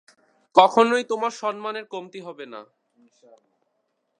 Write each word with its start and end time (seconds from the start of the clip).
কখনই 0.55 1.03
তোমার 1.03 1.31
সম্মানের 1.31 1.85
কমতি 1.85 2.19
হবে 2.21 2.45
না। 2.45 2.61